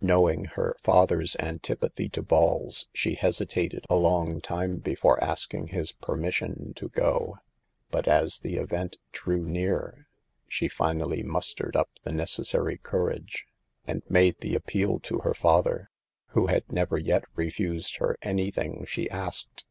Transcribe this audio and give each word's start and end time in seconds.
Knowing 0.00 0.44
*her 0.44 0.76
father's 0.78 1.34
antipathy 1.40 2.08
to 2.08 2.22
balls, 2.22 2.86
she 2.92 3.14
hesitated 3.16 3.84
a 3.90 3.96
long 3.96 4.40
time 4.40 4.76
before 4.76 5.20
asking 5.24 5.66
his 5.66 5.90
permission 5.90 6.72
to 6.76 6.88
go; 6.88 7.38
but 7.90 8.06
as 8.06 8.38
the 8.38 8.54
event 8.58 8.98
drew 9.10 9.44
near 9.44 10.06
she 10.46 10.68
finally 10.68 11.24
mus 11.24 11.52
tered 11.52 11.74
up 11.74 11.90
the 12.04 12.12
necessary 12.12 12.78
courage 12.78 13.48
and 13.84 14.04
made 14.08 14.38
the' 14.38 14.54
appeal 14.54 15.00
to 15.00 15.18
her 15.22 15.34
father, 15.34 15.90
who 16.28 16.46
had 16.46 16.70
never 16.70 16.96
yet 16.96 17.24
refused 17.34 17.96
her 17.96 18.16
any 18.22 18.52
thing 18.52 18.84
she 18.86 19.10
asked. 19.10 19.64